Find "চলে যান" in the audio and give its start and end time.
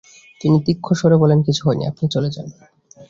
2.07-2.47